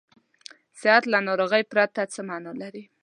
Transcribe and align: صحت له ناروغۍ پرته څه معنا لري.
صحت 0.79 1.03
له 1.11 1.19
ناروغۍ 1.27 1.63
پرته 1.71 2.01
څه 2.13 2.19
معنا 2.29 2.51
لري. 2.61 2.83